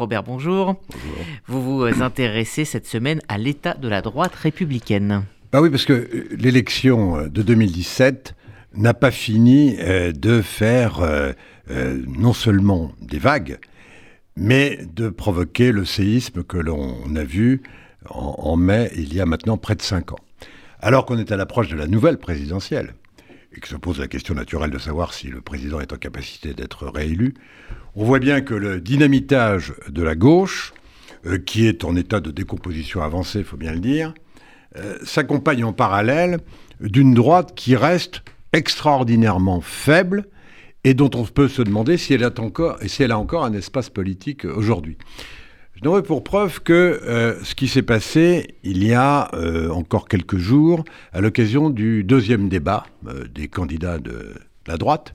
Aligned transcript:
Robert, 0.00 0.22
bonjour. 0.22 0.76
bonjour. 0.90 1.26
Vous 1.46 1.62
vous 1.62 2.02
intéressez 2.02 2.64
cette 2.64 2.86
semaine 2.86 3.20
à 3.28 3.36
l'état 3.36 3.74
de 3.74 3.86
la 3.86 4.00
droite 4.00 4.34
républicaine. 4.34 5.24
Bah 5.52 5.60
oui, 5.60 5.68
parce 5.68 5.84
que 5.84 5.92
euh, 5.92 6.28
l'élection 6.38 7.28
de 7.28 7.42
2017 7.42 8.34
n'a 8.76 8.94
pas 8.94 9.10
fini 9.10 9.76
euh, 9.78 10.12
de 10.12 10.40
faire 10.40 11.00
euh, 11.00 11.34
non 12.16 12.32
seulement 12.32 12.92
des 13.02 13.18
vagues, 13.18 13.58
mais 14.36 14.78
de 14.90 15.10
provoquer 15.10 15.70
le 15.70 15.84
séisme 15.84 16.44
que 16.44 16.56
l'on 16.56 17.14
a 17.14 17.24
vu 17.24 17.60
en, 18.08 18.36
en, 18.38 18.56
mai, 18.56 18.90
il 18.96 19.12
y 19.12 19.20
a 19.20 19.26
maintenant 19.26 19.58
près 19.58 19.74
de 19.74 19.82
cinq 19.82 20.12
ans. 20.12 20.20
Alors 20.80 21.04
qu'on 21.04 21.18
est 21.18 21.30
à 21.30 21.36
l'approche 21.36 21.68
de 21.68 21.76
la 21.76 21.86
nouvelle 21.86 22.16
présidentielle, 22.16 22.94
et 23.54 23.60
que 23.60 23.68
se 23.68 23.76
pose 23.76 23.98
la 23.98 24.06
question 24.06 24.34
naturelle 24.34 24.70
de 24.70 24.78
savoir 24.78 25.12
si 25.12 25.28
le 25.28 25.40
président 25.40 25.80
est 25.80 25.92
en 25.92 25.96
capacité 25.96 26.54
d'être 26.54 26.86
réélu, 26.86 27.34
on 27.94 28.04
voit 28.04 28.20
bien 28.20 28.40
que 28.40 28.54
le 28.54 28.80
dynamitage 28.80 29.74
de 29.88 30.02
la 30.02 30.14
gauche, 30.14 30.72
euh, 31.26 31.38
qui 31.38 31.66
est 31.66 31.84
en 31.84 31.96
état 31.96 32.20
de 32.20 32.30
décomposition 32.30 33.02
avancée, 33.02 33.40
il 33.40 33.44
faut 33.44 33.56
bien 33.56 33.72
le 33.72 33.80
dire, 33.80 34.14
euh, 34.76 34.98
s'accompagne 35.02 35.64
en 35.64 35.72
parallèle 35.72 36.38
d'une 36.80 37.12
droite 37.12 37.54
qui 37.56 37.74
reste 37.74 38.22
extraordinairement 38.52 39.60
faible 39.60 40.26
et 40.84 40.94
dont 40.94 41.10
on 41.14 41.24
peut 41.24 41.48
se 41.48 41.62
demander 41.62 41.98
si 41.98 42.14
elle, 42.14 42.24
a 42.24 42.32
encore, 42.38 42.78
si 42.86 43.02
elle 43.02 43.12
a 43.12 43.18
encore 43.18 43.44
un 43.44 43.52
espace 43.52 43.90
politique 43.90 44.44
aujourd'hui. 44.44 44.96
Je 45.82 46.00
pour 46.00 46.22
preuve 46.22 46.60
que 46.60 46.72
euh, 46.72 47.42
ce 47.42 47.54
qui 47.54 47.66
s'est 47.66 47.82
passé 47.82 48.56
il 48.64 48.84
y 48.86 48.92
a 48.92 49.30
euh, 49.32 49.70
encore 49.70 50.08
quelques 50.08 50.36
jours, 50.36 50.84
à 51.14 51.22
l'occasion 51.22 51.70
du 51.70 52.04
deuxième 52.04 52.50
débat 52.50 52.84
euh, 53.06 53.24
des 53.34 53.48
candidats 53.48 53.98
de 53.98 54.34
la 54.66 54.76
droite, 54.76 55.14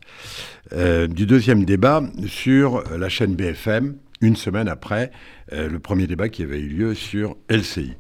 du 0.76 1.28
deuxième 1.28 1.64
débat 1.64 2.02
sur 2.26 2.84
la 2.98 3.08
chaîne 3.08 3.36
BFM, 3.36 3.96
une 4.20 4.36
semaine 4.36 4.68
après 4.68 5.12
le 5.52 5.78
premier 5.78 6.08
débat 6.08 6.28
qui 6.28 6.42
avait 6.42 6.60
eu 6.60 6.68
lieu 6.68 6.96
sur 6.96 7.38
LCI. 7.48 7.94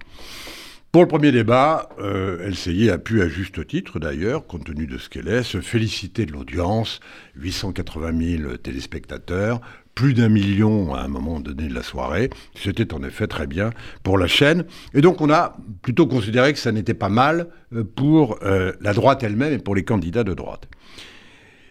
Pour 0.95 1.01
le 1.01 1.09
premier 1.09 1.33
débat, 1.33 1.89
LCI 1.99 2.89
a 2.89 2.97
pu, 2.97 3.21
à 3.21 3.27
juste 3.27 3.67
titre 3.67 3.99
d'ailleurs, 3.99 4.47
compte 4.47 4.63
tenu 4.63 4.87
de 4.87 4.97
ce 4.97 5.09
qu'elle 5.09 5.27
est, 5.27 5.43
se 5.43 5.59
féliciter 5.59 6.25
de 6.25 6.31
l'audience, 6.31 7.01
880 7.35 8.37
000 8.37 8.55
téléspectateurs, 8.55 9.59
plus 9.93 10.13
d'un 10.13 10.29
million 10.29 10.95
à 10.95 11.01
un 11.01 11.09
moment 11.09 11.41
donné 11.41 11.67
de 11.67 11.73
la 11.73 11.83
soirée. 11.83 12.29
C'était 12.55 12.93
en 12.93 13.03
effet 13.03 13.27
très 13.27 13.45
bien 13.45 13.71
pour 14.03 14.17
la 14.17 14.27
chaîne. 14.27 14.63
Et 14.93 15.01
donc 15.01 15.19
on 15.19 15.29
a 15.29 15.57
plutôt 15.81 16.07
considéré 16.07 16.53
que 16.53 16.59
ça 16.59 16.71
n'était 16.71 16.93
pas 16.93 17.09
mal 17.09 17.49
euh, 17.73 17.83
pour 17.83 18.39
euh, 18.43 18.71
la 18.79 18.93
droite 18.93 19.21
elle-même 19.21 19.51
et 19.51 19.59
pour 19.59 19.75
les 19.75 19.83
candidats 19.83 20.23
de 20.23 20.33
droite. 20.33 20.69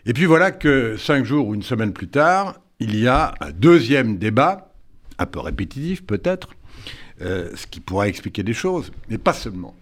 Et 0.05 0.13
puis 0.13 0.27
voilà 0.27 0.51
que 0.51 0.99
cinq 0.99 1.25
jours 1.25 1.49
ou 1.49 1.55
une 1.55 1.63
semaine 1.63 1.95
plus 1.95 2.09
tard, 2.09 2.61
il 2.79 2.95
y 2.95 3.09
a 3.09 3.33
un 3.41 3.53
deuxième 3.53 4.19
débat, 4.19 4.75
un 5.19 5.25
peu 5.25 5.41
répétitif 5.41 6.05
peut-être, 6.05 6.51
euh, 7.23 7.51
ce 7.55 7.67
qui 7.67 7.81
pourrait 7.81 8.09
expliquer 8.09 8.43
des 8.43 8.55
choses, 8.55 8.91
mais 9.09 9.19
pas 9.19 9.33
seulement. 9.33 9.75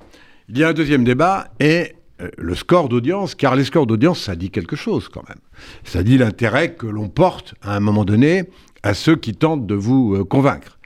Il 0.48 0.58
y 0.58 0.64
a 0.64 0.68
un 0.68 0.72
deuxième 0.72 1.04
débat 1.04 1.48
et 1.60 1.94
euh, 2.20 2.28
le 2.36 2.54
score 2.54 2.88
d'audience, 2.88 3.34
car 3.34 3.56
les 3.56 3.64
scores 3.64 3.86
d'audience, 3.86 4.20
ça 4.20 4.36
dit 4.36 4.50
quelque 4.50 4.76
chose 4.76 5.08
quand 5.08 5.26
même. 5.28 5.38
Ça 5.84 6.02
dit 6.02 6.18
l'intérêt 6.18 6.74
que 6.74 6.86
l'on 6.86 7.08
porte 7.08 7.54
à 7.62 7.76
un 7.76 7.80
moment 7.80 8.04
donné 8.04 8.44
à 8.82 8.94
ceux 8.94 9.16
qui 9.16 9.34
tentent 9.34 9.66
de 9.66 9.74
vous 9.74 10.14
euh, 10.14 10.24
convaincre. 10.24 10.78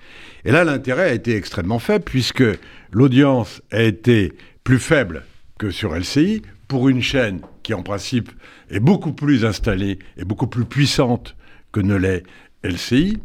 Et 0.44 0.52
là, 0.52 0.64
l'intérêt 0.64 1.10
a 1.10 1.14
été 1.14 1.34
extrêmement 1.34 1.80
faible, 1.80 2.04
puisque 2.04 2.44
l'audience 2.92 3.60
a 3.72 3.82
été 3.82 4.32
plus 4.62 4.78
faible 4.78 5.24
que 5.58 5.70
sur 5.70 5.94
LCI, 5.94 6.42
pour 6.68 6.88
une 6.88 7.02
chaîne 7.02 7.40
qui, 7.62 7.74
en 7.74 7.82
principe, 7.82 8.30
est 8.70 8.80
beaucoup 8.80 9.12
plus 9.12 9.44
installée 9.44 9.98
et 10.16 10.24
beaucoup 10.24 10.46
plus 10.46 10.64
puissante 10.64 11.36
que 11.72 11.80
ne 11.80 11.96
l'est 11.96 12.22
LCI, 12.62 13.18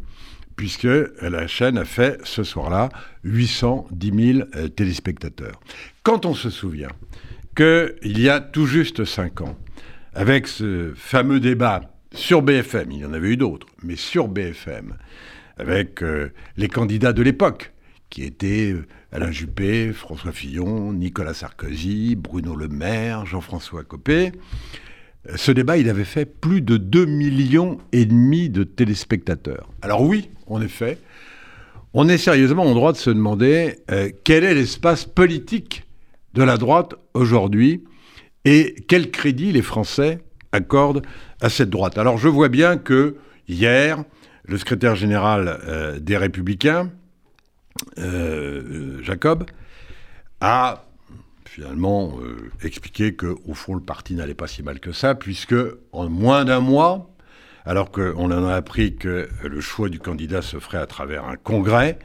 puisque 0.62 0.86
la 1.20 1.48
chaîne 1.48 1.76
a 1.76 1.84
fait 1.84 2.20
ce 2.22 2.44
soir-là 2.44 2.88
810 3.24 4.34
000 4.34 4.48
euh, 4.54 4.68
téléspectateurs. 4.68 5.58
Quand 6.04 6.24
on 6.24 6.34
se 6.34 6.50
souvient 6.50 6.92
qu'il 7.56 8.20
y 8.20 8.28
a 8.28 8.38
tout 8.38 8.66
juste 8.66 9.04
cinq 9.04 9.40
ans, 9.40 9.58
avec 10.14 10.46
ce 10.46 10.92
fameux 10.94 11.40
débat 11.40 11.80
sur 12.14 12.42
BFM, 12.42 12.92
il 12.92 12.98
y 12.98 13.04
en 13.04 13.12
avait 13.12 13.30
eu 13.30 13.36
d'autres, 13.36 13.66
mais 13.82 13.96
sur 13.96 14.28
BFM, 14.28 14.94
avec 15.58 16.00
euh, 16.00 16.30
les 16.56 16.68
candidats 16.68 17.12
de 17.12 17.22
l'époque, 17.22 17.72
qui 18.08 18.22
étaient 18.22 18.70
euh, 18.70 18.86
Alain 19.10 19.32
Juppé, 19.32 19.92
François 19.92 20.30
Fillon, 20.30 20.92
Nicolas 20.92 21.34
Sarkozy, 21.34 22.14
Bruno 22.14 22.54
Le 22.54 22.68
Maire, 22.68 23.26
Jean-François 23.26 23.82
Copé. 23.82 24.30
Euh, 25.28 25.36
ce 25.36 25.52
débat, 25.52 25.76
il 25.76 25.88
avait 25.88 26.04
fait 26.04 26.26
plus 26.26 26.60
de 26.60 26.76
2 26.76 27.04
millions 27.06 27.78
et 27.92 28.04
demi 28.04 28.50
de 28.50 28.64
téléspectateurs. 28.64 29.68
Alors 29.82 30.02
oui, 30.02 30.30
en 30.46 30.60
effet, 30.60 30.98
on 31.94 32.08
est 32.08 32.18
sérieusement 32.18 32.64
en 32.64 32.74
droit 32.74 32.92
de 32.92 32.96
se 32.96 33.10
demander 33.10 33.76
quel 34.24 34.44
est 34.44 34.54
l'espace 34.54 35.04
politique 35.04 35.84
de 36.32 36.42
la 36.42 36.56
droite 36.56 36.94
aujourd'hui 37.12 37.84
et 38.44 38.74
quel 38.88 39.10
crédit 39.10 39.52
les 39.52 39.62
Français 39.62 40.20
accordent 40.52 41.02
à 41.40 41.48
cette 41.48 41.70
droite. 41.70 41.98
Alors 41.98 42.18
je 42.18 42.28
vois 42.28 42.48
bien 42.48 42.76
que 42.76 43.16
hier, 43.48 44.04
le 44.44 44.58
secrétaire 44.58 44.96
général 44.96 45.60
euh, 45.66 45.98
des 45.98 46.16
Républicains, 46.16 46.90
euh, 47.98 49.02
Jacob, 49.02 49.44
a 50.40 50.84
finalement 51.54 52.18
euh, 52.20 52.50
expliqué 52.64 53.14
que 53.14 53.34
au 53.46 53.54
fond 53.54 53.74
le 53.74 53.80
parti 53.80 54.14
n'allait 54.14 54.34
pas 54.34 54.46
si 54.46 54.62
mal 54.62 54.80
que 54.80 54.92
ça, 54.92 55.14
puisque 55.14 55.54
en 55.92 56.08
moins 56.08 56.44
d'un 56.44 56.60
mois, 56.60 57.10
alors 57.64 57.90
qu'on 57.90 58.30
en 58.30 58.46
a 58.46 58.54
appris 58.54 58.96
que 58.96 59.28
le 59.44 59.60
choix 59.60 59.88
du 59.88 59.98
candidat 59.98 60.42
se 60.42 60.58
ferait 60.58 60.78
à 60.78 60.86
travers 60.86 61.26
un 61.26 61.36
congrès, 61.36 61.98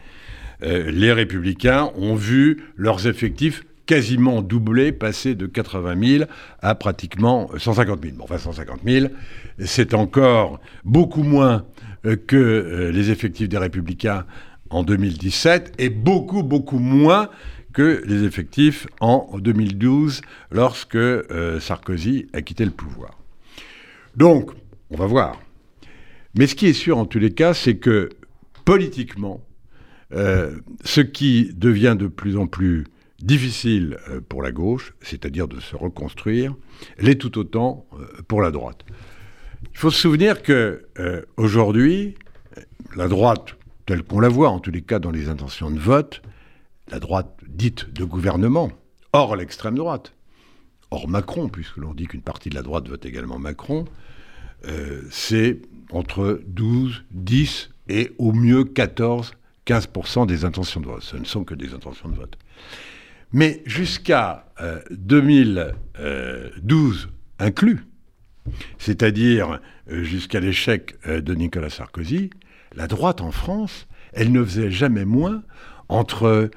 les 0.61 1.13
républicains 1.13 1.91
ont 1.95 2.15
vu 2.15 2.63
leurs 2.75 3.07
effectifs 3.07 3.63
quasiment 3.87 4.43
doublé, 4.43 4.91
passé 4.91 5.33
de 5.33 5.47
80 5.47 6.17
000 6.19 6.23
à 6.61 6.75
pratiquement 6.75 7.49
150 7.57 8.03
000. 8.03 8.15
Bon, 8.17 8.25
enfin, 8.25 8.37
150 8.37 8.81
000, 8.85 9.07
c'est 9.59 9.95
encore 9.95 10.59
beaucoup 10.83 11.23
moins 11.23 11.65
euh, 12.05 12.15
que 12.15 12.35
euh, 12.35 12.91
les 12.91 13.09
effectifs 13.09 13.49
des 13.49 13.57
Républicains 13.57 14.25
en 14.69 14.83
2017 14.83 15.73
et 15.79 15.89
beaucoup, 15.89 16.43
beaucoup 16.43 16.77
moins 16.77 17.29
que 17.77 18.01
les 18.05 18.23
effectifs 18.23 18.87
en 18.99 19.37
2012 19.37 20.21
lorsque 20.51 20.95
euh, 20.95 21.59
Sarkozy 21.59 22.27
a 22.33 22.41
quitté 22.41 22.65
le 22.65 22.71
pouvoir. 22.71 23.19
Donc, 24.15 24.51
on 24.89 24.97
va 24.97 25.05
voir. 25.05 25.39
Mais 26.35 26.47
ce 26.47 26.55
qui 26.55 26.65
est 26.65 26.73
sûr 26.73 26.97
en 26.97 27.05
tous 27.05 27.19
les 27.19 27.31
cas, 27.31 27.53
c'est 27.53 27.77
que 27.77 28.09
politiquement, 28.65 29.41
ce 30.11 31.01
qui 31.01 31.51
devient 31.53 31.95
de 31.99 32.07
plus 32.07 32.37
en 32.37 32.47
plus 32.47 32.85
difficile 33.21 33.97
euh, 34.09 34.21
pour 34.21 34.43
la 34.43 34.51
gauche, 34.51 34.93
c'est-à-dire 35.01 35.47
de 35.47 35.59
se 35.59 35.75
reconstruire, 35.75 36.55
l'est 36.99 37.15
tout 37.15 37.37
autant 37.37 37.85
euh, 37.93 38.05
pour 38.27 38.41
la 38.41 38.51
droite. 38.51 38.85
Il 39.71 39.77
faut 39.77 39.89
se 39.89 39.99
souvenir 39.99 40.43
que 40.43 40.85
euh, 40.99 41.21
aujourd'hui, 41.35 42.15
la 42.95 43.07
droite, 43.07 43.55
telle 43.85 44.03
qu'on 44.03 44.19
la 44.19 44.29
voit, 44.29 44.49
en 44.49 44.59
tous 44.59 44.71
les 44.71 44.81
cas 44.81 44.99
dans 44.99 45.11
les 45.11 45.29
intentions 45.29 45.71
de 45.71 45.79
vote, 45.79 46.21
la 46.89 46.99
droite 46.99 47.39
dite 47.47 47.91
de 47.93 48.03
gouvernement, 48.03 48.71
hors 49.13 49.35
l'extrême 49.35 49.75
droite, 49.75 50.13
hors 50.91 51.07
Macron, 51.07 51.49
puisque 51.49 51.77
l'on 51.77 51.93
dit 51.93 52.07
qu'une 52.07 52.21
partie 52.21 52.49
de 52.49 52.55
la 52.55 52.61
droite 52.61 52.87
vote 52.87 53.05
également 53.05 53.39
Macron, 53.39 53.85
c'est 55.09 55.59
entre 55.91 56.41
12, 56.47 57.03
10 57.11 57.69
et 57.89 58.11
au 58.17 58.31
mieux 58.33 58.63
14, 58.63 59.33
15% 59.65 60.25
des 60.25 60.45
intentions 60.45 60.81
de 60.81 60.85
vote. 60.87 61.03
Ce 61.03 61.17
ne 61.17 61.25
sont 61.25 61.43
que 61.43 61.53
des 61.53 61.73
intentions 61.73 62.09
de 62.09 62.15
vote. 62.15 62.37
Mais 63.33 63.61
jusqu'à 63.65 64.45
2012 64.91 65.73
euh, 65.99 67.09
inclus, 67.39 67.85
c'est-à-dire 68.77 69.59
euh, 69.91 70.03
jusqu'à 70.03 70.39
l'échec 70.39 70.95
euh, 71.07 71.19
de 71.21 71.33
Nicolas 71.33 71.69
Sarkozy, 71.69 72.29
la 72.75 72.87
droite 72.87 73.19
en 73.19 73.31
France, 73.31 73.87
elle 74.13 74.31
ne 74.31 74.43
faisait 74.43 74.71
jamais 74.71 75.03
moins 75.03 75.43
entre 75.89 76.49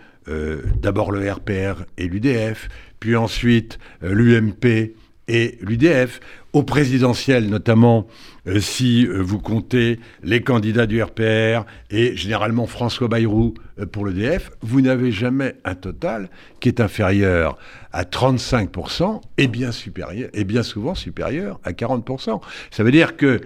d'abord 0.81 1.13
le 1.13 1.31
RPR 1.31 1.85
et 1.99 2.07
l'UDF, 2.07 2.69
puis 3.01 3.17
ensuite 3.17 3.79
l'UMP 4.03 4.95
et 5.31 5.59
l'UDF. 5.61 6.21
Au 6.53 6.65
présidentiel, 6.65 7.49
notamment, 7.49 8.09
euh, 8.49 8.59
si 8.59 9.07
euh, 9.07 9.21
vous 9.23 9.39
comptez 9.39 10.01
les 10.25 10.43
candidats 10.43 10.87
du 10.87 11.01
RPR 11.01 11.65
et 11.91 12.17
généralement 12.17 12.67
François 12.67 13.07
Bayrou 13.07 13.55
euh, 13.79 13.87
pour 13.87 14.05
l'EDF, 14.05 14.51
vous 14.61 14.81
n'avez 14.81 15.13
jamais 15.13 15.55
un 15.65 15.77
total 15.77 16.29
qui 16.59 16.69
est 16.69 16.81
inférieur 16.81 17.57
à 17.93 18.03
35% 18.03 19.21
et 19.39 19.47
bien, 19.47 19.71
supérieur, 19.71 20.29
et 20.35 20.43
bien 20.43 20.65
souvent 20.65 20.97
supérieur 20.97 21.61
à 21.63 21.71
40%. 21.71 22.41
Ça 22.73 22.83
veut 22.83 22.93
dire 22.93 23.17
que 23.17 23.41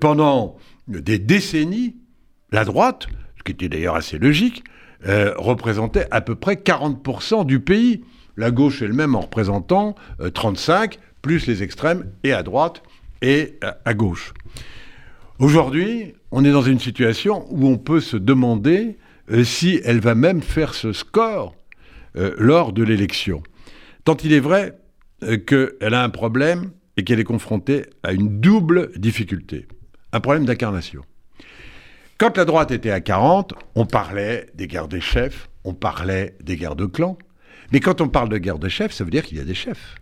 pendant 0.00 0.56
des 0.88 1.18
décennies, 1.18 1.96
la 2.50 2.66
droite, 2.66 3.06
ce 3.38 3.42
qui 3.44 3.52
était 3.52 3.70
d'ailleurs 3.70 3.96
assez 3.96 4.18
logique, 4.18 4.62
représentait 5.04 6.06
à 6.10 6.20
peu 6.20 6.34
près 6.34 6.54
40% 6.54 7.44
du 7.44 7.60
pays. 7.60 8.04
La 8.36 8.50
gauche 8.50 8.82
elle-même 8.82 9.14
en 9.14 9.20
représentant 9.20 9.94
35, 10.34 10.98
plus 11.20 11.46
les 11.46 11.62
extrêmes, 11.62 12.10
et 12.24 12.32
à 12.32 12.42
droite 12.42 12.82
et 13.20 13.58
à 13.84 13.94
gauche. 13.94 14.32
Aujourd'hui, 15.38 16.14
on 16.30 16.44
est 16.44 16.52
dans 16.52 16.62
une 16.62 16.78
situation 16.78 17.46
où 17.50 17.66
on 17.66 17.76
peut 17.76 18.00
se 18.00 18.16
demander 18.16 18.96
euh, 19.30 19.44
si 19.44 19.80
elle 19.84 20.00
va 20.00 20.14
même 20.14 20.42
faire 20.42 20.74
ce 20.74 20.92
score 20.92 21.54
euh, 22.16 22.34
lors 22.38 22.72
de 22.72 22.82
l'élection. 22.82 23.42
Tant 24.04 24.16
il 24.22 24.32
est 24.32 24.40
vrai 24.40 24.78
euh, 25.22 25.38
qu'elle 25.38 25.94
a 25.94 26.02
un 26.02 26.10
problème 26.10 26.70
et 26.96 27.04
qu'elle 27.04 27.20
est 27.20 27.24
confrontée 27.24 27.86
à 28.02 28.12
une 28.12 28.40
double 28.40 28.92
difficulté. 28.96 29.66
Un 30.12 30.20
problème 30.20 30.44
d'incarnation. 30.44 31.02
Quand 32.22 32.36
la 32.36 32.44
droite 32.44 32.70
était 32.70 32.92
à 32.92 33.00
40, 33.00 33.52
on 33.74 33.84
parlait 33.84 34.46
des 34.54 34.68
guerres 34.68 34.86
des 34.86 35.00
chefs, 35.00 35.50
on 35.64 35.74
parlait 35.74 36.36
des 36.40 36.54
guerres 36.54 36.76
de 36.76 36.86
clans. 36.86 37.18
Mais 37.72 37.80
quand 37.80 38.00
on 38.00 38.08
parle 38.08 38.28
de 38.28 38.38
guerre 38.38 38.60
de 38.60 38.68
chefs, 38.68 38.92
ça 38.92 39.02
veut 39.02 39.10
dire 39.10 39.24
qu'il 39.24 39.38
y 39.38 39.40
a 39.40 39.44
des 39.44 39.56
chefs. 39.56 39.96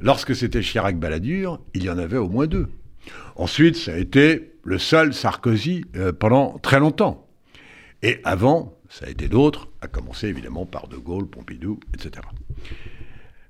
Lorsque 0.00 0.36
c'était 0.36 0.60
Chirac-Balladur, 0.60 1.58
il 1.74 1.82
y 1.82 1.90
en 1.90 1.98
avait 1.98 2.16
au 2.16 2.28
moins 2.28 2.46
deux. 2.46 2.68
Ensuite, 3.34 3.74
ça 3.74 3.94
a 3.94 3.96
été 3.96 4.52
le 4.62 4.78
seul 4.78 5.12
Sarkozy 5.12 5.84
euh, 5.96 6.12
pendant 6.12 6.58
très 6.58 6.78
longtemps. 6.78 7.26
Et 8.02 8.20
avant, 8.22 8.78
ça 8.88 9.06
a 9.06 9.10
été 9.10 9.26
d'autres, 9.26 9.66
à 9.80 9.88
commencer 9.88 10.28
évidemment 10.28 10.64
par 10.64 10.86
De 10.86 10.96
Gaulle, 10.96 11.26
Pompidou, 11.26 11.80
etc. 11.92 12.24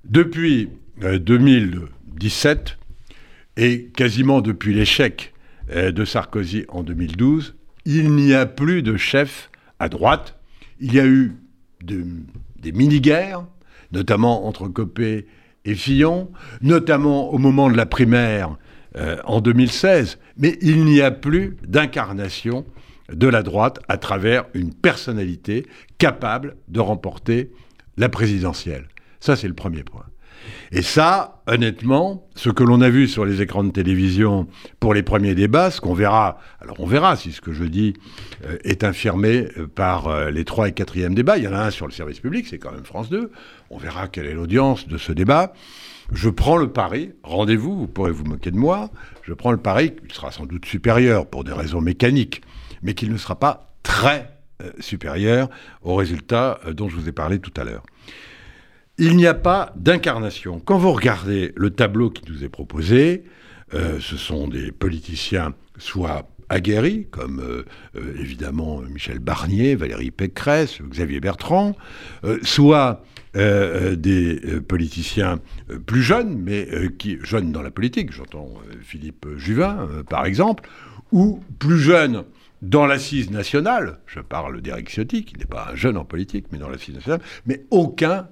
Depuis 0.03 0.71
2017, 0.97 2.59
euh, 2.59 3.63
et 3.63 3.85
quasiment 3.89 4.41
depuis 4.41 4.73
l'échec 4.73 5.30
de 5.71 6.05
Sarkozy 6.05 6.65
en 6.67 6.83
2012, 6.83 7.55
il 7.85 8.11
n'y 8.11 8.33
a 8.33 8.45
plus 8.45 8.83
de 8.83 8.97
chef 8.97 9.49
à 9.79 9.89
droite. 9.89 10.37
Il 10.79 10.93
y 10.93 10.99
a 10.99 11.05
eu 11.05 11.35
des 11.83 12.71
mini-guerres, 12.71 13.45
notamment 13.91 14.47
entre 14.47 14.67
Copé 14.67 15.27
et 15.65 15.75
Fillon, 15.75 16.31
notamment 16.61 17.31
au 17.31 17.37
moment 17.37 17.69
de 17.69 17.77
la 17.77 17.85
primaire 17.85 18.57
euh, 18.97 19.17
en 19.25 19.41
2016, 19.41 20.19
mais 20.37 20.57
il 20.61 20.83
n'y 20.85 21.01
a 21.01 21.11
plus 21.11 21.57
d'incarnation 21.65 22.65
de 23.11 23.27
la 23.27 23.43
droite 23.43 23.79
à 23.87 23.97
travers 23.97 24.45
une 24.53 24.73
personnalité 24.73 25.65
capable 25.97 26.55
de 26.67 26.79
remporter 26.79 27.51
la 27.97 28.09
présidentielle. 28.09 28.87
Ça, 29.19 29.35
c'est 29.35 29.47
le 29.47 29.53
premier 29.53 29.83
point. 29.83 30.05
Et 30.71 30.81
ça, 30.81 31.41
honnêtement, 31.47 32.29
ce 32.35 32.49
que 32.49 32.63
l'on 32.63 32.79
a 32.79 32.89
vu 32.89 33.07
sur 33.07 33.25
les 33.25 33.41
écrans 33.41 33.63
de 33.63 33.71
télévision 33.71 34.47
pour 34.79 34.93
les 34.93 35.03
premiers 35.03 35.35
débats, 35.35 35.69
ce 35.69 35.81
qu'on 35.81 35.93
verra, 35.93 36.39
alors 36.61 36.79
on 36.79 36.85
verra 36.85 37.17
si 37.17 37.33
ce 37.33 37.41
que 37.41 37.51
je 37.51 37.65
dis 37.65 37.93
euh, 38.45 38.57
est 38.63 38.85
infirmé 38.85 39.47
euh, 39.57 39.67
par 39.67 40.07
euh, 40.07 40.31
les 40.31 40.45
trois 40.45 40.69
et 40.69 40.71
quatrième 40.71 41.13
débats. 41.13 41.37
Il 41.37 41.43
y 41.43 41.47
en 41.47 41.53
a 41.53 41.59
un 41.59 41.71
sur 41.71 41.87
le 41.87 41.91
service 41.91 42.19
public, 42.19 42.47
c'est 42.47 42.57
quand 42.57 42.71
même 42.71 42.85
France 42.85 43.09
2. 43.09 43.31
On 43.69 43.77
verra 43.77 44.07
quelle 44.07 44.27
est 44.27 44.33
l'audience 44.33 44.87
de 44.87 44.97
ce 44.97 45.11
débat. 45.11 45.53
Je 46.13 46.29
prends 46.29 46.57
le 46.57 46.71
pari, 46.71 47.11
rendez-vous, 47.23 47.77
vous 47.77 47.87
pourrez 47.87 48.11
vous 48.11 48.25
moquer 48.25 48.51
de 48.51 48.57
moi, 48.57 48.89
je 49.23 49.33
prends 49.33 49.51
le 49.51 49.57
pari 49.57 49.95
qu'il 49.95 50.11
sera 50.13 50.31
sans 50.31 50.45
doute 50.45 50.65
supérieur 50.65 51.25
pour 51.25 51.43
des 51.43 51.53
raisons 51.53 51.81
mécaniques, 51.81 52.41
mais 52.81 52.93
qu'il 52.93 53.11
ne 53.11 53.17
sera 53.17 53.39
pas 53.39 53.73
très 53.83 54.37
supérieur 54.79 55.49
aux 55.81 55.95
résultats 55.95 56.59
dont 56.73 56.87
je 56.87 56.95
vous 56.95 57.09
ai 57.09 57.11
parlé 57.11 57.39
tout 57.39 57.53
à 57.55 57.63
l'heure 57.63 57.83
il 58.97 59.15
n'y 59.15 59.27
a 59.27 59.33
pas 59.33 59.73
d'incarnation. 59.75 60.59
Quand 60.59 60.77
vous 60.77 60.91
regardez 60.91 61.53
le 61.55 61.71
tableau 61.71 62.09
qui 62.09 62.23
nous 62.31 62.43
est 62.43 62.49
proposé, 62.49 63.23
euh, 63.73 63.99
ce 63.99 64.17
sont 64.17 64.47
des 64.47 64.71
politiciens 64.71 65.53
soit 65.77 66.29
aguerris, 66.49 67.07
comme 67.09 67.39
euh, 67.39 67.65
euh, 67.95 68.13
évidemment 68.19 68.81
Michel 68.81 69.19
Barnier, 69.19 69.75
Valérie 69.75 70.11
Pécresse, 70.11 70.81
Xavier 70.81 71.19
Bertrand, 71.19 71.75
soit 72.43 73.03
des 73.33 74.41
politiciens 74.67 75.39
plus 75.85 76.03
jeunes, 76.03 76.37
mais 76.37 76.67
qui 76.99 77.17
jeunes 77.23 77.53
dans 77.53 77.61
la 77.61 77.71
politique, 77.71 78.11
j'entends 78.11 78.49
Philippe 78.81 79.25
Juvin 79.37 79.87
par 80.09 80.25
exemple, 80.25 80.67
ou 81.13 81.39
plus 81.57 81.79
jeunes 81.79 82.25
dans 82.61 82.85
l'assise 82.85 83.31
nationale, 83.31 83.99
je 84.05 84.19
parle 84.19 84.61
d'Éric 84.61 84.89
Ciotti, 84.89 85.23
qui 85.23 85.37
n'est 85.37 85.45
pas 85.45 85.69
un 85.71 85.75
jeune 85.75 85.95
en 85.95 86.03
politique, 86.03 86.47
mais 86.51 86.57
dans 86.57 86.67
l'assise 86.67 86.93
nationale, 86.93 87.21
mais 87.45 87.65
aucun 87.71 88.27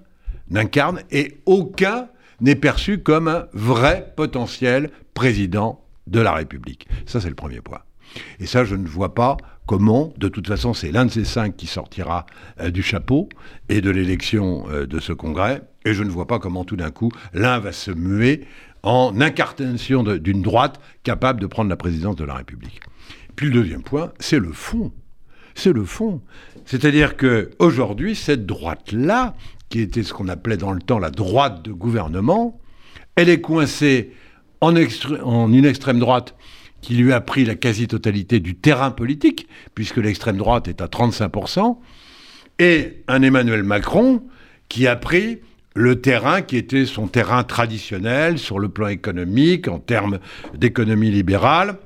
n'incarne 0.50 1.02
et 1.12 1.38
aucun 1.46 2.10
n'est 2.42 2.56
perçu 2.56 3.00
comme 3.00 3.28
un 3.28 3.48
vrai 3.54 4.14
potentiel 4.16 4.90
président 5.14 5.84
de 6.08 6.20
la 6.20 6.34
République. 6.34 6.88
Ça, 7.06 7.20
c'est 7.20 7.30
le 7.30 7.36
premier 7.36 7.62
point. 7.62 7.80
Et 8.40 8.46
ça, 8.46 8.64
je 8.66 8.76
ne 8.76 8.88
vois 8.88 9.14
pas 9.14 9.38
comment, 9.68 10.14
de 10.18 10.30
toute 10.30 10.48
façon, 10.48 10.74
c'est 10.74 10.92
l'un 10.92 11.06
de 11.06 11.12
ces 11.12 11.26
cinq 11.26 11.56
qui 11.56 11.68
sortira 11.68 12.26
euh, 12.60 12.72
du 12.72 12.82
chapeau 12.82 13.30
et 13.68 13.82
de 13.82 13.92
l'élection 13.92 14.66
euh, 14.70 14.88
de 14.88 15.00
ce 15.00 15.14
congrès, 15.14 15.62
et 15.86 15.94
je 15.94 16.04
ne 16.04 16.10
vois 16.10 16.26
pas 16.26 16.40
comment 16.40 16.66
tout 16.66 16.76
d'un 16.76 16.90
coup 16.90 17.12
l'un 17.34 17.60
va 17.60 17.72
se 17.72 17.92
muer 17.92 18.48
en 18.82 19.20
incarnation 19.22 20.04
d'une 20.04 20.42
droite 20.42 20.80
capable 21.04 21.40
de 21.42 21.48
prendre 21.48 21.70
la 21.70 21.76
présidence 21.76 22.16
de 22.16 22.24
la 22.24 22.36
République. 22.36 22.80
Puis 23.36 23.48
le 23.48 23.54
deuxième 23.54 23.84
point, 23.84 24.12
c'est 24.20 24.40
le 24.40 24.52
fond. 24.52 24.92
C'est 25.60 25.74
le 25.74 25.84
fond. 25.84 26.22
C'est-à-dire 26.64 27.18
que 27.18 27.50
aujourd'hui, 27.60 28.16
cette 28.16 28.46
droite-là, 28.46 29.36
qui 29.68 29.82
était 29.82 30.04
ce 30.04 30.14
qu'on 30.14 30.30
appelait 30.30 30.56
dans 30.56 30.72
le 30.72 30.80
temps 30.80 31.00
la 31.00 31.10
droite 31.10 31.64
de 31.64 31.74
gouvernement, 31.74 32.62
elle 33.18 33.28
est 33.28 33.42
coincée 33.42 34.14
en, 34.62 34.74
une 34.74 35.66
extrême 35.66 36.00
droite 36.00 36.36
qui 36.80 36.96
lui 36.96 37.12
a 37.12 37.20
pris 37.20 37.44
la 37.44 37.56
quasi-totalité 37.56 38.40
du 38.40 38.56
terrain 38.56 38.90
politique, 38.90 39.50
puisque 39.76 39.98
l'extrême 39.98 40.38
droite 40.38 40.70
est 40.70 40.80
à 40.80 40.86
35%, 40.86 41.78
et 42.60 43.04
un 43.10 43.22
Emmanuel 43.22 43.64
Macron 43.64 44.24
qui 44.70 44.88
a 44.88 44.96
pris 44.96 45.40
le 45.76 46.00
terrain 46.00 46.42
qui 46.42 46.56
était 46.56 46.86
son 46.86 47.08
terrain 47.08 47.44
traditionnel 47.44 48.40
sur 48.40 48.60
le 48.60 48.70
plan 48.70 48.88
économique, 48.88 49.68
en 49.68 49.80
termes 49.80 50.20
d'économie 50.56 51.12
libérale, 51.12 51.80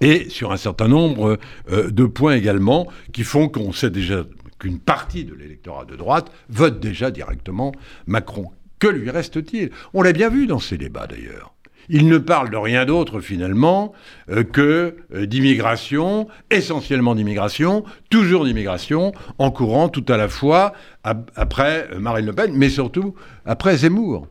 et 0.00 0.28
sur 0.28 0.52
un 0.52 0.56
certain 0.56 0.88
nombre 0.88 1.38
euh, 1.70 1.90
de 1.90 2.04
points 2.04 2.34
également 2.34 2.86
qui 3.12 3.24
font 3.24 3.48
qu'on 3.48 3.72
sait 3.72 3.90
déjà 3.90 4.24
qu'une 4.58 4.78
partie 4.78 5.24
de 5.24 5.34
l'électorat 5.34 5.84
de 5.84 5.96
droite 5.96 6.30
vote 6.48 6.80
déjà 6.80 7.10
directement 7.10 7.72
Macron. 8.06 8.50
Que 8.78 8.88
lui 8.88 9.10
reste-t-il? 9.10 9.70
On 9.92 10.02
l'a 10.02 10.12
bien 10.12 10.30
vu 10.30 10.46
dans 10.46 10.58
ces 10.58 10.78
débats 10.78 11.06
d'ailleurs. 11.06 11.54
Il 11.92 12.06
ne 12.06 12.18
parle 12.18 12.50
de 12.50 12.56
rien 12.56 12.84
d'autre 12.84 13.20
finalement 13.20 13.92
euh, 14.30 14.44
que 14.44 14.96
euh, 15.12 15.26
d'immigration, 15.26 16.28
essentiellement 16.50 17.16
d'immigration, 17.16 17.84
toujours 18.10 18.44
d'immigration, 18.44 19.12
en 19.38 19.50
courant 19.50 19.88
tout 19.88 20.04
à 20.08 20.16
la 20.16 20.28
fois 20.28 20.72
après 21.02 21.88
euh, 21.92 21.98
Marine 21.98 22.26
Le 22.26 22.32
Pen, 22.32 22.52
mais 22.54 22.68
surtout 22.68 23.16
après 23.44 23.78
Zemmour. 23.78 24.28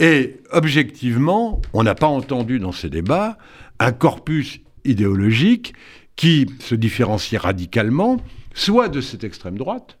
Et 0.00 0.40
objectivement, 0.50 1.60
on 1.72 1.84
n'a 1.84 1.94
pas 1.94 2.06
entendu 2.06 2.58
dans 2.58 2.72
ces 2.72 2.90
débats 2.90 3.38
un 3.78 3.92
corpus 3.92 4.60
idéologique 4.84 5.74
qui 6.16 6.46
se 6.60 6.74
différencie 6.74 7.40
radicalement 7.40 8.18
soit 8.54 8.88
de 8.88 9.00
cette 9.00 9.22
extrême 9.22 9.56
droite, 9.56 9.98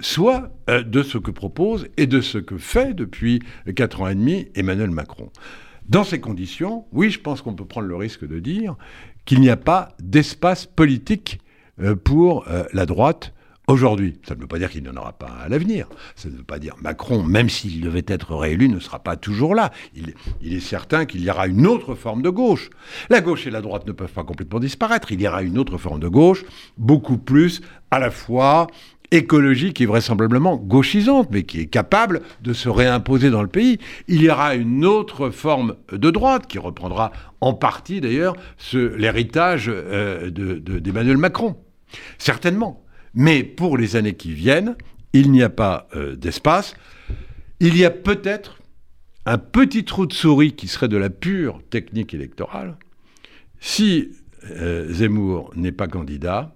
soit 0.00 0.50
euh, 0.68 0.82
de 0.82 1.02
ce 1.02 1.18
que 1.18 1.30
propose 1.30 1.88
et 1.96 2.06
de 2.06 2.20
ce 2.20 2.38
que 2.38 2.58
fait 2.58 2.94
depuis 2.94 3.40
quatre 3.74 4.02
ans 4.02 4.08
et 4.08 4.14
demi 4.14 4.48
Emmanuel 4.54 4.90
Macron. 4.90 5.30
Dans 5.88 6.04
ces 6.04 6.20
conditions, 6.20 6.84
oui, 6.92 7.10
je 7.10 7.20
pense 7.20 7.42
qu'on 7.42 7.54
peut 7.54 7.64
prendre 7.64 7.86
le 7.86 7.96
risque 7.96 8.26
de 8.26 8.38
dire 8.38 8.76
qu'il 9.24 9.40
n'y 9.40 9.50
a 9.50 9.56
pas 9.56 9.96
d'espace 10.00 10.66
politique 10.66 11.40
euh, 11.80 11.94
pour 11.94 12.46
euh, 12.48 12.64
la 12.72 12.86
droite 12.86 13.32
aujourd'hui. 13.68 14.18
Ça 14.26 14.34
ne 14.34 14.40
veut 14.40 14.46
pas 14.46 14.58
dire 14.58 14.70
qu'il 14.70 14.82
n'y 14.82 14.88
en 14.88 14.96
aura 14.96 15.12
pas 15.12 15.30
à 15.44 15.48
l'avenir. 15.48 15.88
Ça 16.14 16.28
ne 16.28 16.36
veut 16.36 16.44
pas 16.44 16.58
dire 16.58 16.76
Macron, 16.80 17.22
même 17.22 17.48
s'il 17.48 17.80
devait 17.80 18.04
être 18.06 18.34
réélu, 18.34 18.68
ne 18.68 18.78
sera 18.78 18.98
pas 19.00 19.16
toujours 19.16 19.54
là. 19.54 19.72
Il, 19.94 20.14
est 20.54 20.60
certain 20.60 21.04
qu'il 21.04 21.22
y 21.22 21.30
aura 21.30 21.46
une 21.46 21.66
autre 21.66 21.94
forme 21.94 22.22
de 22.22 22.30
gauche. 22.30 22.70
La 23.10 23.20
gauche 23.20 23.46
et 23.46 23.50
la 23.50 23.60
droite 23.60 23.86
ne 23.86 23.92
peuvent 23.92 24.12
pas 24.12 24.24
complètement 24.24 24.60
disparaître. 24.60 25.12
Il 25.12 25.20
y 25.20 25.28
aura 25.28 25.42
une 25.42 25.58
autre 25.58 25.78
forme 25.78 26.00
de 26.00 26.08
gauche, 26.08 26.44
beaucoup 26.78 27.18
plus 27.18 27.60
à 27.90 27.98
la 27.98 28.10
fois 28.10 28.66
écologique 29.12 29.80
et 29.80 29.86
vraisemblablement 29.86 30.56
gauchisante, 30.56 31.28
mais 31.30 31.44
qui 31.44 31.60
est 31.60 31.66
capable 31.66 32.22
de 32.42 32.52
se 32.52 32.68
réimposer 32.68 33.30
dans 33.30 33.42
le 33.42 33.48
pays. 33.48 33.78
Il 34.08 34.22
y 34.22 34.30
aura 34.30 34.56
une 34.56 34.84
autre 34.84 35.30
forme 35.30 35.76
de 35.92 36.10
droite 36.10 36.46
qui 36.48 36.58
reprendra 36.58 37.12
en 37.40 37.54
partie 37.54 38.00
d'ailleurs 38.00 38.34
l'héritage 38.72 39.70
euh, 39.72 40.30
d'Emmanuel 40.30 41.18
Macron. 41.18 41.56
Certainement. 42.18 42.85
Mais 43.16 43.42
pour 43.42 43.78
les 43.78 43.96
années 43.96 44.14
qui 44.14 44.32
viennent, 44.32 44.76
il 45.14 45.32
n'y 45.32 45.42
a 45.42 45.48
pas 45.48 45.88
euh, 45.96 46.14
d'espace. 46.14 46.76
Il 47.60 47.76
y 47.76 47.84
a 47.84 47.90
peut-être 47.90 48.60
un 49.24 49.38
petit 49.38 49.84
trou 49.84 50.06
de 50.06 50.12
souris 50.12 50.52
qui 50.52 50.68
serait 50.68 50.88
de 50.88 50.98
la 50.98 51.08
pure 51.10 51.60
technique 51.70 52.12
électorale. 52.12 52.76
Si 53.58 54.10
euh, 54.50 54.92
Zemmour 54.92 55.50
n'est 55.56 55.72
pas 55.72 55.88
candidat, 55.88 56.52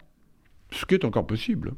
ce 0.70 0.84
qui 0.84 0.94
est 0.94 1.06
encore 1.06 1.26
possible, 1.26 1.72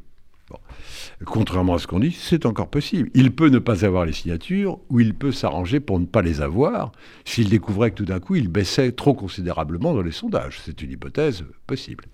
contrairement 1.25 1.75
à 1.75 1.79
ce 1.79 1.87
qu'on 1.87 2.01
dit, 2.01 2.11
c'est 2.11 2.45
encore 2.45 2.69
possible. 2.69 3.09
Il 3.15 3.35
peut 3.35 3.49
ne 3.49 3.61
pas 3.61 3.85
avoir 3.85 4.05
les 4.05 4.13
signatures 4.13 4.81
ou 4.91 4.99
il 4.99 5.15
peut 5.15 5.33
s'arranger 5.33 5.79
pour 5.79 6.01
ne 6.01 6.07
pas 6.07 6.23
les 6.23 6.41
avoir 6.41 6.91
s'il 7.25 7.49
découvrait 7.49 7.93
que 7.93 7.97
tout 7.97 8.05
d'un 8.05 8.21
coup 8.21 8.35
il 8.35 8.49
baissait 8.49 8.91
trop 8.91 9.15
considérablement 9.15 9.95
dans 9.95 10.03
les 10.03 10.11
sondages. 10.11 10.61
C'est 10.65 10.83
une 10.83 10.91
hypothèse 10.91 11.45
possible. 11.69 12.05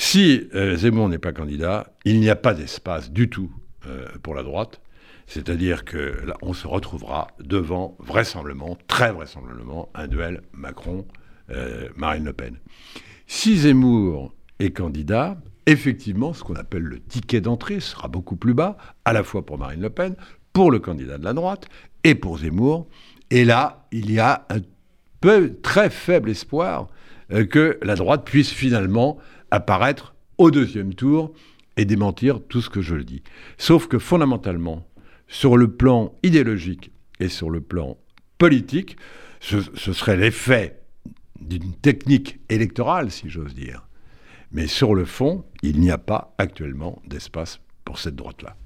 Si 0.00 0.48
euh, 0.54 0.76
Zemmour 0.76 1.08
n'est 1.08 1.18
pas 1.18 1.32
candidat, 1.32 1.92
il 2.04 2.20
n'y 2.20 2.30
a 2.30 2.36
pas 2.36 2.54
d'espace 2.54 3.10
du 3.10 3.28
tout 3.28 3.50
euh, 3.88 4.06
pour 4.22 4.36
la 4.36 4.44
droite. 4.44 4.80
C'est-à-dire 5.26 5.84
que 5.84 6.22
on 6.40 6.52
se 6.52 6.68
retrouvera 6.68 7.26
devant, 7.40 7.96
vraisemblablement, 7.98 8.78
très 8.86 9.10
vraisemblablement, 9.10 9.90
un 9.96 10.06
duel 10.06 10.42
Macron-Marine 10.52 12.24
Le 12.24 12.32
Pen. 12.32 12.56
Si 13.26 13.58
Zemmour 13.58 14.32
est 14.60 14.70
candidat, 14.70 15.36
effectivement, 15.66 16.32
ce 16.32 16.44
qu'on 16.44 16.54
appelle 16.54 16.84
le 16.84 17.00
ticket 17.00 17.40
d'entrée 17.40 17.80
sera 17.80 18.06
beaucoup 18.06 18.36
plus 18.36 18.54
bas, 18.54 18.76
à 19.04 19.12
la 19.12 19.24
fois 19.24 19.44
pour 19.44 19.58
Marine 19.58 19.82
Le 19.82 19.90
Pen, 19.90 20.14
pour 20.52 20.70
le 20.70 20.78
candidat 20.78 21.18
de 21.18 21.24
la 21.24 21.34
droite 21.34 21.68
et 22.04 22.14
pour 22.14 22.38
Zemmour. 22.38 22.86
Et 23.30 23.44
là, 23.44 23.88
il 23.90 24.12
y 24.12 24.20
a 24.20 24.46
un 24.48 24.60
peu, 25.20 25.54
très 25.60 25.90
faible 25.90 26.30
espoir 26.30 26.86
euh, 27.32 27.44
que 27.44 27.80
la 27.82 27.96
droite 27.96 28.24
puisse 28.24 28.50
finalement 28.50 29.18
apparaître 29.50 30.14
au 30.38 30.50
deuxième 30.50 30.94
tour 30.94 31.32
et 31.76 31.84
démentir 31.84 32.40
tout 32.40 32.60
ce 32.60 32.70
que 32.70 32.80
je 32.80 32.94
le 32.94 33.04
dis. 33.04 33.22
Sauf 33.56 33.86
que 33.86 33.98
fondamentalement, 33.98 34.86
sur 35.28 35.56
le 35.56 35.68
plan 35.70 36.14
idéologique 36.22 36.90
et 37.20 37.28
sur 37.28 37.50
le 37.50 37.60
plan 37.60 37.96
politique, 38.38 38.96
ce, 39.40 39.60
serait 39.92 40.16
l'effet 40.16 40.80
d'une 41.40 41.74
technique 41.74 42.40
électorale, 42.48 43.10
si 43.10 43.28
j'ose 43.28 43.54
dire. 43.54 43.86
Mais 44.50 44.66
sur 44.66 44.94
le 44.94 45.04
fond, 45.04 45.44
il 45.62 45.78
n'y 45.80 45.90
a 45.90 45.98
pas 45.98 46.34
actuellement 46.38 47.00
d'espace 47.06 47.60
pour 47.84 47.98
cette 47.98 48.16
droite-là. 48.16 48.56